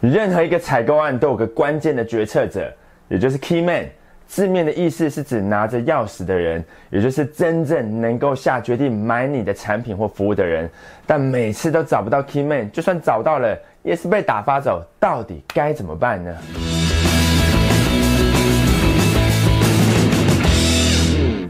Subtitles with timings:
[0.00, 2.72] 任何一个采购案都有个关键的决策者，
[3.08, 3.84] 也就是 key man。
[4.28, 10.70] 字面的意思是指拿着钥匙的人，也就是真正能够下决定买你的产品或服务的人。
[11.04, 14.84] 但每次都找不到 key man，就算找到了，也是被打发走。
[15.00, 16.32] 到底该怎么办呢？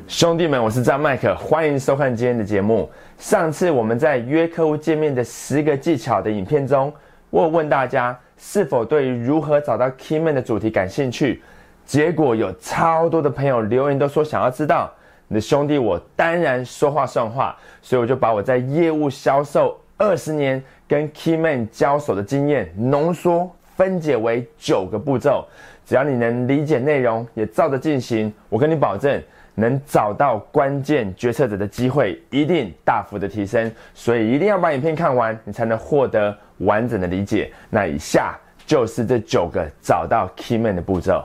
[0.06, 2.88] 兄弟们，我是张麦克，欢迎收看今天的节目。
[3.18, 6.90] 上次我们在约客户见面的十个技巧的影片中，
[7.28, 11.42] 我问大家是否对于如何找到 key man 的主题感兴趣。
[11.84, 14.90] 结果有超多的朋友留言都说想要知道
[15.26, 25.46] 你的兄弟，我当然说话算话，所以我就把我在业务销售二十年跟 key man 交手的经验浓缩分解为九个步骤，
[25.86, 29.22] 只要你能理解内容，也照着进行，我跟你保证，
[29.54, 33.70] 能找到关键决策者的机会一定大幅的提升。
[33.94, 37.50] 所以一定要把影片看完，你才能获得完整的理解。
[37.70, 41.24] 那以下就是这九个找到 key man 的步骤。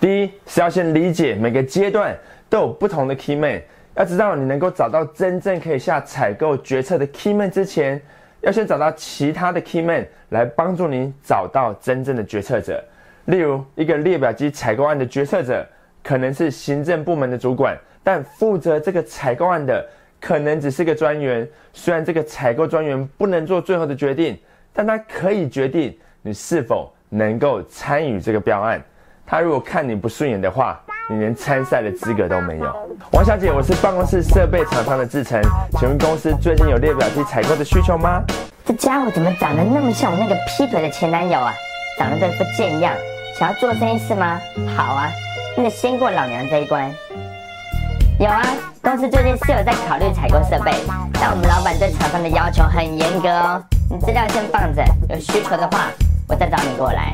[0.00, 2.16] 第一是要先理解每个阶段
[2.48, 3.60] 都有不同的 key man，
[3.94, 8.00] 要知道你能够找到真正可以下采购决策的 key man 之前，
[8.40, 12.82] 要先找到其他的 key man 来帮助你找到真正的决策者。
[13.24, 15.66] 例如，一个列表机采购案的决策者
[16.02, 19.84] 可能是行政部门的主管，但负责这个采购案的
[20.20, 21.46] 可能只是个专员。
[21.74, 24.38] 虽然这个采购专员不能做最后的决定，
[24.78, 28.80] 但他可以决定你是否能够参与这个标案。
[29.26, 32.72] 他如果看你不顺眼的话，你连参赛的资格都没有。
[33.10, 35.42] 王小姐，我是办公室设备厂商的志成，
[35.80, 38.22] 请问公司最近有列表机采购的需求吗？
[38.64, 41.52] 这家伙怎么长得那么像我那个劈腿的前男友啊？
[41.98, 42.94] 长得这副贱样，
[43.36, 44.38] 想要做生意是吗？
[44.76, 45.10] 好啊，
[45.56, 46.88] 那先过老娘这一关。
[48.20, 48.40] 有啊，
[48.80, 50.70] 公司最近是有在考虑采购设备，
[51.14, 53.64] 但我们老板对厂商的要求很严格哦。
[53.90, 55.90] 你资料先放着，有需求的话。
[56.30, 57.10] 我再找你过来。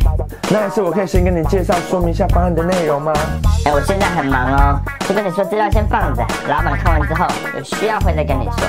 [0.50, 3.12] 那还是我可以先跟你介绍说明一下方案的内容吗？
[3.64, 7.25] 哎，我现在很忙哦，就跟你说资料先放着，老板看完之后
[7.57, 8.67] 有需要会再跟你说。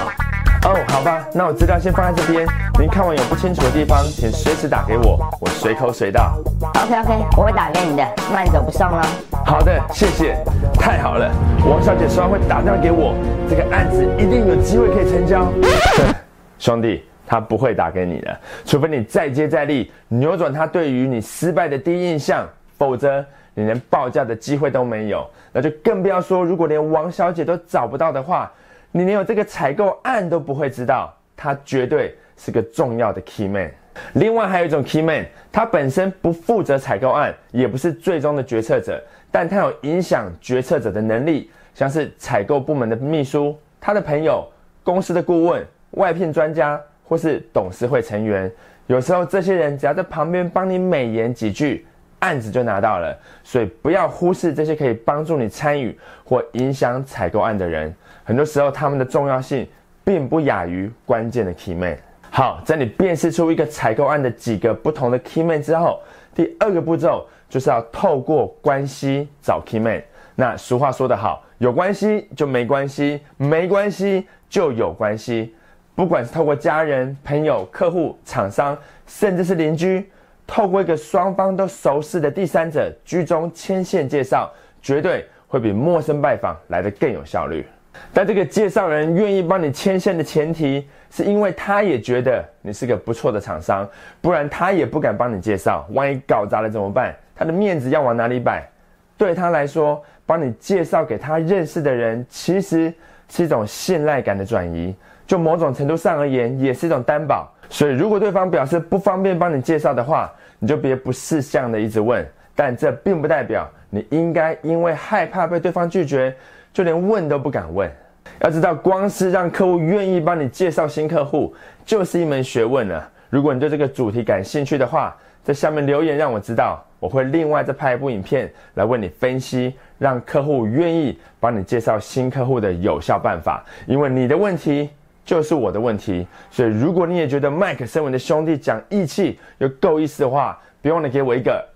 [0.70, 2.46] 哦，好吧，那我资料先放在这边，
[2.80, 6.38] 您看完有不清楚的地方，请随时打给我，我随口随到。
[6.76, 9.02] OK OK，我会打给你的，慢走不送哦。
[9.44, 10.38] 好的，谢谢，
[10.76, 11.32] 太好了，
[11.68, 13.16] 王小姐说完会打电话给我，
[13.50, 15.52] 这个案子一定有机会可以成交。
[16.60, 17.04] 兄弟。
[17.26, 22.48] 他不会打给你的，除非你再接再厉，扭转他对于你失败的第一印象，
[22.78, 25.28] 否则你连报价的机会都没有。
[25.52, 28.52] 那就更不要说，如果连王小姐都找不到的话，
[28.92, 31.14] 你连有这个采购案都不会知道。
[31.38, 33.70] 他绝对是个重要的 key man。
[34.14, 44.48] 另外还有一种 key man，他本身不负责采购案，也不是最终的决策者，但他有影响决策者的能力，像是采购部门的秘书、他的朋友、
[44.82, 46.82] 公司的顾问、外聘专家。
[47.08, 48.52] 或是董事会成员，
[48.88, 51.86] 有时候这些人只要在旁边帮你美言几句，
[52.20, 53.16] 案子就拿到了。
[53.44, 57.94] 所以不要忽视这些可以帮助你参与或影响采购案的人。
[58.24, 59.68] 很多时候他们的重要性
[60.04, 61.98] 并不亚于关键的 key man。
[62.32, 66.02] 好，在你辨识出一个采购案的几个不同的 key man 之后，
[66.34, 70.04] 第二个步骤就是要透过关系找 key man。
[70.36, 75.56] 那俗话说得好，有关系就没关系，没关系就有关系。
[75.96, 80.12] 不管是透过家人、朋友、客户、厂商，甚至是邻居，
[80.46, 84.52] 透过一个双方都熟识的第三者居中牵线介绍，
[84.82, 87.66] 绝对会比陌生拜访来得更有效率。
[88.14, 93.90] 但这个介绍人愿意帮你牵线的前提，是因为他也觉得你是个不错的厂商，
[94.20, 95.88] 不然他也不敢帮你介绍。
[95.94, 97.16] 万一搞砸了怎么办？
[97.34, 98.70] 他的面子要往哪里摆？
[99.18, 102.94] 对他来说，帮你介绍给他认识的人，其实
[103.30, 104.94] 是一种信赖感的转移。
[105.28, 107.52] 就某种程度上而言，也是一种担保。
[107.70, 112.26] 所以，如果对方表示不方便帮你介绍的话，你就别不识相的一直问。
[112.58, 116.34] 但这并不代表你应该因为害怕被对方拒绝，
[116.72, 117.92] 就连问都不敢问。
[118.40, 121.54] 要知道，光是让客户愿意帮你介绍新客户，
[121.84, 123.10] 就是一门学问了。
[123.30, 133.66] 如果你对这个主题感兴趣的话，在下面留言让我知道，我会另外再拍一部影片来为你分析，让客户愿意帮你介绍新客户的有效办法。
[133.88, 134.90] 因为你的问题。
[135.26, 141.68] 就是我的问题，所以如果你也觉得麦克身为的兄弟讲义气又够意思的话，别忘了给我一个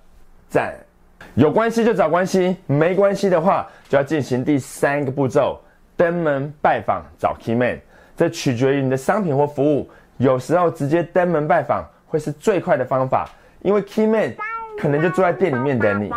[0.48, 0.74] 赞。
[1.34, 5.60] 有关系就找关系，没关系的话就要进行第三个步骤：
[5.98, 7.80] 登门拜访找 key man。
[8.16, 13.30] 这取决于你的商品或服务，有时候直接登门拜访会是最快的方法，
[13.62, 14.32] 因为 key man
[14.80, 16.10] 可能就坐在店里面等你。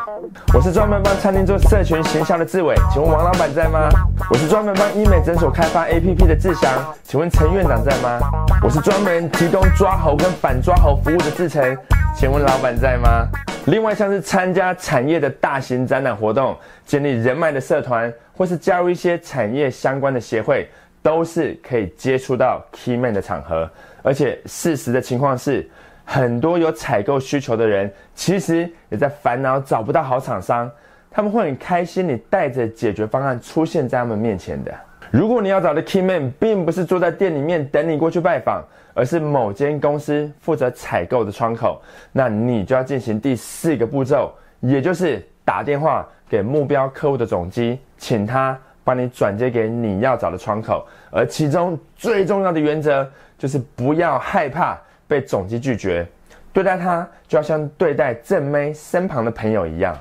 [0.54, 3.88] 我是专门帮餐厅做社群行销的志伟，请问王老板在吗？
[4.30, 6.70] 我是专门帮医美诊所开发 APP 的志祥，
[7.02, 8.20] 请问陈院长在吗？
[8.62, 11.76] 我是专门提供抓猴跟反抓猴服务的志成，
[12.14, 13.26] 请问老板在吗？
[13.66, 16.56] 另外像是参加产业的大型展览活动、
[16.86, 20.70] 建立人脉的社团，或是加入一些产业相关的协会，
[21.02, 23.68] 都是可以接触到 Key Man 的场合。
[24.04, 25.68] 而且事实的情况是。
[26.04, 30.70] 很多有采购需求的人，其实也在烦恼找不到好厂商。
[31.10, 34.72] 他们会很开心你带着解决方案出现在他们面前的。
[35.10, 38.64] 如果你要找的 key man 并不是坐在店里面等你过去拜访，
[38.94, 41.80] 而是某间公司负责采购的窗口，
[42.12, 50.86] 那你就要进行第四个步骤，也就是打电话给目标客户的总机，请他帮你转接给你要找的窗口。
[51.10, 53.06] 而其中最重要的原则
[53.36, 54.80] 就是不要害怕。
[55.12, 56.06] 被总机拒绝，
[56.54, 59.94] 对待他就要像对待正妹身旁的朋友一样。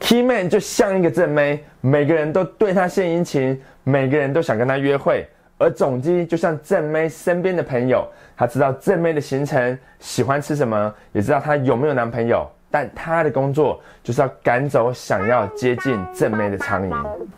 [0.00, 5.24] Key Man 就像一个正妹，每个人都对他献殷勤，每个人都想跟他约会。
[5.56, 8.04] 而总机就像正妹身边的朋友，
[8.36, 12.50] 他知道正妹的行程，喜欢吃什么，也知道她有没有男朋友。
[12.70, 16.94] 但他的工作就是要赶走想要接近正妹的苍蝇。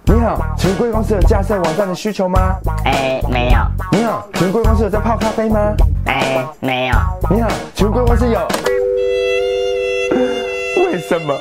[0.07, 2.57] 你好，请问贵公司有架设网站的需求吗？
[2.85, 3.59] 哎，没有。
[3.93, 5.75] 你好，请问贵公司有在泡咖啡吗？
[6.07, 6.95] 哎，没有。
[7.31, 8.41] 你好，请问贵公司有？
[10.85, 11.35] 为什么？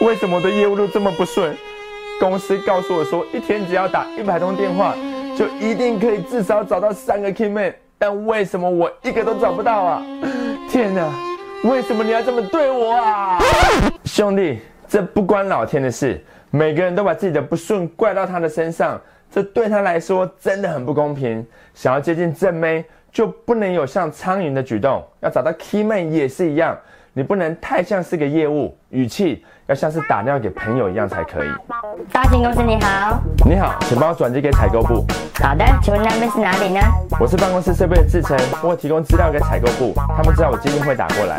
[0.00, 1.56] 为什么我的业务都这么不顺？
[2.20, 4.94] 公司告诉我说，一天只要打一百通电话，
[5.36, 10.02] 就一定可以至少找到三个 key man，但为什么我一个都找不到啊？
[10.70, 11.02] 天哪！
[11.64, 13.38] 为什么你要这么对我啊，
[14.04, 14.60] 兄弟？
[14.86, 19.00] 这不关老天的事，每个人都把自己的不顺怪到他的身上，
[19.30, 21.44] 这对他来说真的很不公平。
[21.72, 26.78] 想要接近正妹，就不能有像苍蝇的举动；要找到 key man 也是一样，
[27.16, 31.48] 你不能太像是个业务，语气要像是打电话给朋友一样才可以。
[32.08, 35.06] 发行公司你好，你好，请帮我转接给采购部。
[35.40, 36.80] 好的，请问那边是哪里呢？
[37.20, 41.36] 我是办公室设备的志成，我会提供资料给采购部，他们知道我今天会打过来。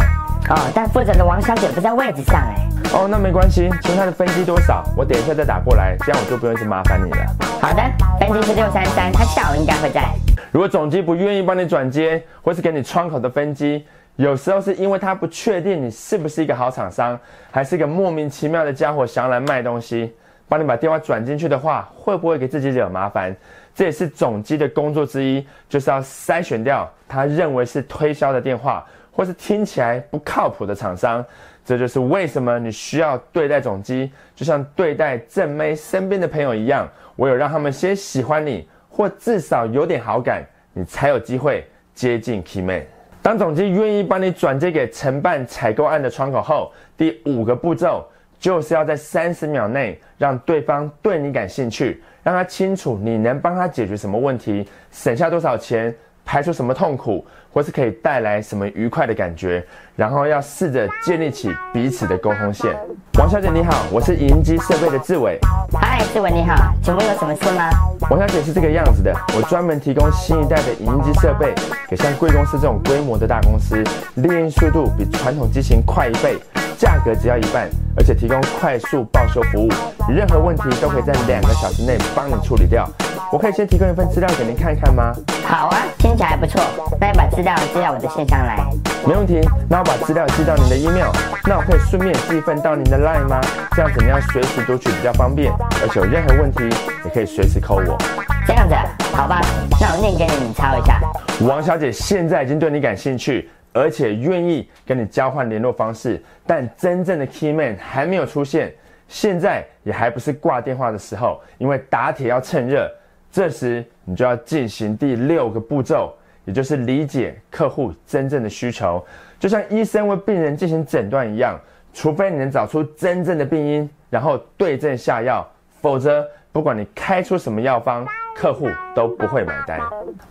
[0.47, 2.55] 哦，但负责的王小姐不在位置上哎。
[2.93, 4.81] 哦，那没关系，请问她的分机多少？
[4.95, 7.25] 我等一下再打过来，这样我就不用一直麻烦你了。
[7.59, 7.83] 好的，
[8.17, 10.05] 分机是六三三，她下午应该会在。
[10.53, 13.85] 如果总机不愿意帮你转接，或是给你窗口的分机，
[14.15, 17.19] 有时候是因为他不确定你是不是一个好厂商，
[17.51, 20.13] 还是一个莫名其妙的家伙想要来卖东西。
[20.47, 23.35] 帮你把电话转进去的话，会不会给自己惹麻烦？
[23.73, 28.85] 这也是总机的工作之一，就是要筛选掉他认为是推销的电话。
[29.11, 31.25] 或是听起来不靠谱的厂商，
[31.63, 36.85] 这就是为什么你需要对待总机，就像对待正妹身边的朋友一样。
[37.15, 42.85] 我有让他们先喜欢你，或至少有点好感，你才有机会接近 Key Man。
[43.25, 48.07] 当总机愿意帮你转接给承办采购案的窗口后，第五个步骤
[48.37, 55.91] 就是要在三十秒内让对方对你感兴趣，让他清楚你能帮他解决什么问题，省下多少钱。
[56.25, 59.63] 排除什么痛苦，或是可以带来什么愉快的感觉，
[59.95, 62.75] 然后要试着建立起彼此的沟通线。
[63.19, 65.39] 王小姐你好，我是影音机设备的志伟。
[65.79, 67.69] 嗨，志伟你好，请问有什么事吗？
[68.09, 71.53] 王小姐是这个样子的，我专门提供新一代的影音机设备
[71.87, 73.81] 给像贵公司这种规模的大公司，
[74.15, 76.37] 利用速度比传统机型快一倍。
[76.77, 79.69] 价格只要一半，而且提供快速报修服务，
[80.09, 82.87] 任何问题都可以在两个小时内帮你处理掉。
[83.31, 85.13] 我可以先提供一份资料给您看一看吗？
[85.43, 86.61] 好啊，听起来不错。
[86.99, 88.57] 那要把资料寄到我的信箱来。
[89.05, 91.11] 没问题，那我把资料寄到您的 email。
[91.45, 93.41] 那我可以顺便寄一份到您的 line 吗？
[93.71, 96.63] 这样子你要随时读取比较方便，而且有任何问题
[97.03, 97.97] 也可以随时 call 我。
[98.45, 98.75] 这样子，
[99.15, 99.41] 好吧，
[99.81, 100.99] 那我念给你，你抄一下。
[101.41, 103.49] 王小姐现在已经对你感兴趣。
[103.75, 108.73] 而且愿意跟你交换联络方式，但真正的 key man 还没有出现，
[109.09, 112.89] 现在也还不是挂电话的时候，因为打铁要趁热。
[113.29, 116.15] 这时你就要进行第六个步骤，
[116.45, 119.05] 也就是理解客户真正的需求，
[119.37, 121.59] 就像医生为病人进行诊断一样，
[121.93, 125.45] 除非你能找出真正的病因，然后对症下药，
[125.81, 128.07] 否则不管你开出什么药方。
[128.35, 129.79] 客户都不会买单。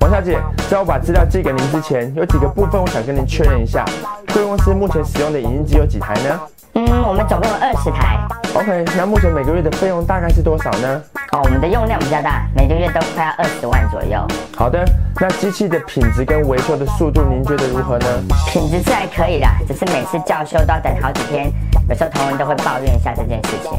[0.00, 0.38] 王小姐，
[0.70, 3.84] 在我把资料寄给您之前，有几个部分我想跟您确认一下。
[4.32, 6.40] 贵公司目前使用的影音机有几台呢？
[6.74, 8.18] 嗯，我们总共有二十台。
[8.54, 11.02] OK，那目前每个月的费用大概是多少呢？
[11.32, 14.20] 哦，我们的用量比较大，每个月都快要二十万左右。
[14.54, 14.84] 好的，
[15.20, 18.06] 那机器的品质跟维修的速度，您觉得如何呢？
[18.52, 21.50] 品质是还可以的，只是每次叫修都要等好几天，
[21.88, 23.72] 有时候同仁都会抱怨一下这件事情。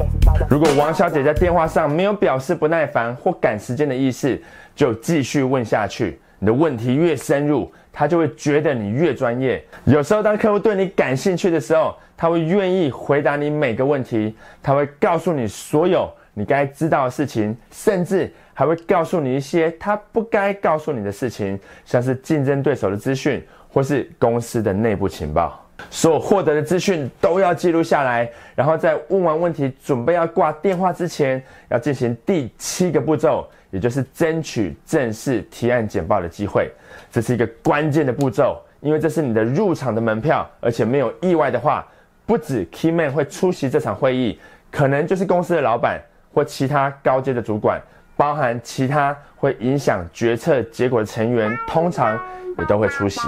[0.50, 4.40] 如果王小姐在电话上没有表示不耐烦或赶时间的意思，
[4.76, 6.20] 就继续问下去。
[6.40, 9.64] 你的问题越深入，他就会觉得你越专业。
[9.86, 25.65] 有时候，当客户对你感兴趣的时候，他会愿意回答你每个问题，他会告诉你所有你该知道的事情，甚至还会告诉你一些他不该告诉你的事情，像是竞争对手的资讯或是公司的内部情报。
[25.90, 36.72] 所获得的资讯都要记录下来，然后在问完问题、准备要挂电话之前，要进行第七个步骤，也就是争取正式提案简报的机会。
[37.12, 41.86] 这是一个关键的步骤，因为这是你的入场的门票，而且没有意外的话，
[42.26, 44.40] 不止 Key Man 会出席这场会议，
[44.72, 46.02] 可能就是公司的老板
[46.34, 47.82] 或其他高阶的主管，
[48.16, 52.18] 包含其他会影响决策结果的成员，通常
[52.58, 53.20] 也都会出席。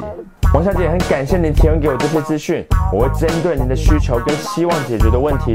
[0.57, 5.53] 王小姐，很感谢您提供给我这些资讯，我会针对您的需求跟希望解决的问题，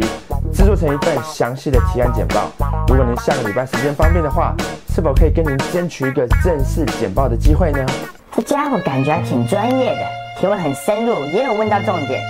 [0.54, 2.48] 制作成一份详细的提案简报。
[2.86, 4.54] 如果您下个礼拜时间方便的话，
[4.94, 7.84] 是否可以跟您争取一个正式简报的机会呢？
[8.30, 10.06] 这家伙感觉还挺专业的，
[10.38, 12.22] 提问很深入，也有问到重点，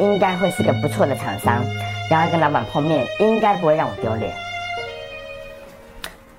[0.00, 1.62] 应该会是个不错的厂商。
[2.10, 4.32] 然后跟老板碰面，应该不会让我丢脸。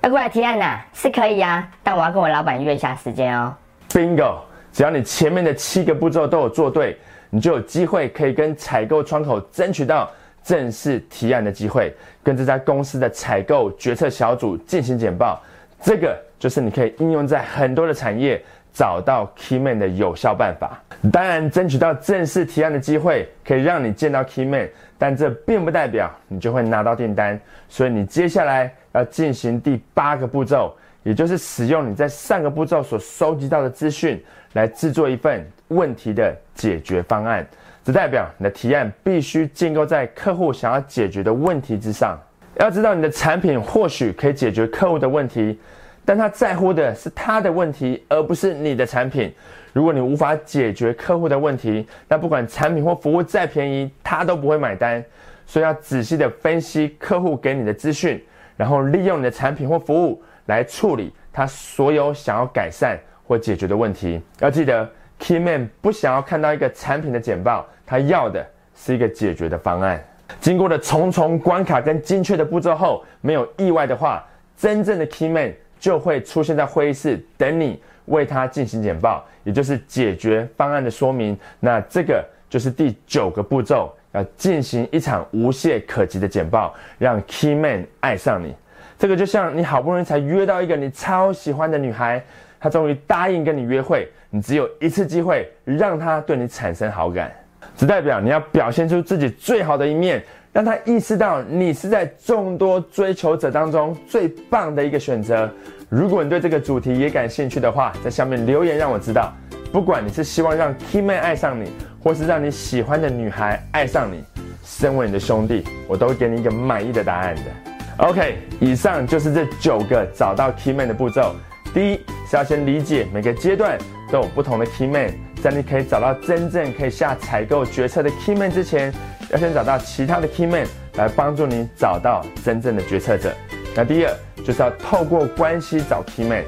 [0.02, 3.54] 要过来提案呐，是可以啊，但我要跟我老板约一下时间哦。
[3.88, 4.47] Bingo！
[4.72, 6.96] 只要你前面的七个步骤都有做对，
[7.30, 10.10] 你就有机会可以跟采购窗口争取到
[10.42, 15.42] 正式提案的机会，跟这家公司的采购决策小组进行简报。
[15.80, 18.40] 这个就是你可以应用在很多的产业
[18.72, 20.80] 找到 key man 的有效办法。
[21.12, 27.38] 当然，争取到正式提案的机会可以让你见到 key man，但这并不代表你就会拿到订单。
[27.68, 30.76] 所以你接下来要进行第八个步骤。
[31.02, 37.46] 也就是使用你在上个步骤所收集到的资讯，来制作一份问题的解决方案。
[37.84, 42.18] 这代表你的提案必须建构在客户想要解决的问题之上。
[42.56, 45.58] 要知道，你的产品或许可以解决客户的问题，
[46.04, 49.32] 但他在乎的是他的问题，而不是你的产品。
[49.72, 55.02] 如果你无法解决客户的问题，那不管产品或服务再便宜，他都不会买单。
[55.46, 58.22] 所以要仔细的分析客户给你的资讯，
[58.56, 60.20] 然后利用你的产品或服务。
[60.48, 64.20] 来处理他所有想要改善或解决的问题。
[64.40, 70.02] 要记得，Key Man 不想要看到一个产品的简报，他要的是一个解决的方案。
[70.40, 74.26] 经过了重重关卡跟精确的步骤后，没有意外的话，
[74.56, 81.38] 真正的 Key Man 就会出现在会议室等你为他进行简报，也就是解决方案的说明。
[81.60, 88.54] 那这个就是第九个步骤，要进行一场无懈可击的简报，让 Key Man 爱上你。
[88.98, 92.20] 这个就像你好不容易才约到一个你超喜欢的女孩，
[92.58, 97.32] 她终于答应跟你约会，你只有一次机会让她对你产生好感，
[97.76, 100.20] 只代表你要表现出自己最好的一面，
[100.52, 105.48] 让她意识到你是在众多追求者当中最棒的一个选择。
[105.88, 109.32] 如果你对这个主题也感兴趣的话，在下面留言让我知道。
[109.70, 111.70] 不管你是希望让 Key Man 爱上你，
[112.02, 114.24] 或是让你喜欢的女孩爱上你，
[114.64, 117.67] 身为你的兄弟，我都会给你一个满意的答案的。
[117.98, 121.34] OK，以上就是这九个找到 Key Man 的步骤。
[121.74, 121.96] 第一
[122.30, 123.76] 是要先理解每个阶段
[124.10, 125.12] 都有不同的 Key Man，
[125.42, 128.94] 在你可以找到真正可以下采购决策的 Key Man 之前，
[129.30, 130.64] 要先找到其他的 Key Man
[130.94, 133.34] 来帮助你找到真正的决策者。
[133.74, 134.14] 那第二
[134.44, 136.44] 就是要透过关系找 Key Man，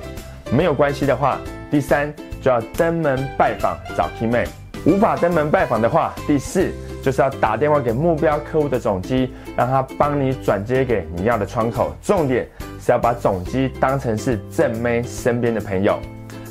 [0.52, 1.36] 没有关系的话，
[1.68, 4.46] 第三就要登门拜访找 Key Man。
[4.86, 6.72] 无法登门拜访的话，第四。
[7.02, 11.94] 就是要打电话给目标客户的总机，让他帮你转接给你要的窗口。
[12.02, 12.46] 重点
[12.80, 15.98] 是要把总机当成是正妹身边的朋友。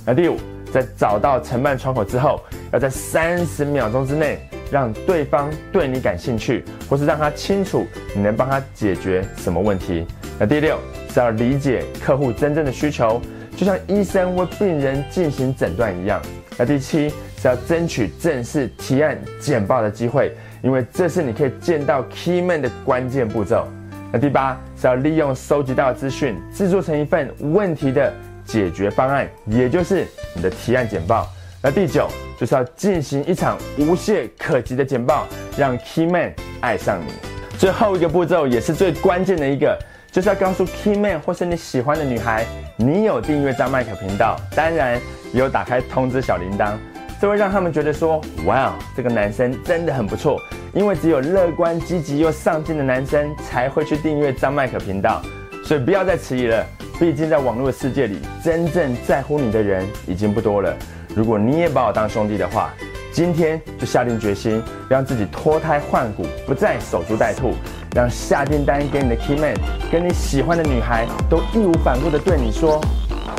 [0.06, 0.38] 那第五，
[0.72, 2.42] 在找到承办窗口之后，
[2.72, 4.40] 要在三十秒钟之内
[4.72, 10.06] 让对方对你感兴趣，或是让他清楚你能帮他解决什么问题。
[10.40, 10.80] 那第六
[11.14, 13.22] 是要理解客户真正的需求，
[13.56, 16.22] 就像医生为病人进行诊断一样。
[16.58, 17.14] 那第七。
[17.42, 23.66] 是要争取正式提案简报的机会，因为这是你可以见到 key man 的关键步骤。
[24.12, 28.12] 那第八是要利用收集到的资讯，制作成一份问题的
[28.44, 31.28] 解决方案，也就是你的提案简报。
[31.62, 35.28] 那第九就是要进行一场无懈可击的简报，
[35.58, 37.14] 让 key man 爱上你。
[37.58, 39.78] 最后一个步骤也是最关键的一个，
[40.12, 42.46] 就是要告诉 key man 或是你喜欢的女孩，
[42.78, 45.00] 你有订阅张麦克频道，当然
[45.32, 46.74] 也有打开通知小铃铛。
[47.20, 50.40] 这会让他们觉得说，哇，这个男生真的很不错。
[50.74, 55.22] 因为只有乐观、积极又上进的男生才会去订阅张麦克频道，
[55.66, 56.66] 所以不要再迟疑了。
[57.00, 60.74] 毕竟在网络世界里，真正在乎你的人已经不多了。
[61.16, 62.72] 如果你也把我当兄弟的话，
[63.12, 67.56] 今天就下定决心，让自己脱胎换骨，不再守株待兔，
[67.96, 69.56] 让下订单给你的 key man，
[69.92, 72.80] 跟你喜欢的女孩都义无反顾的对你说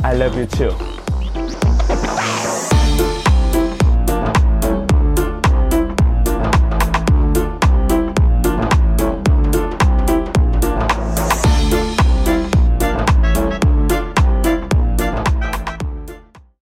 [0.03, 1.00] ，I love you too。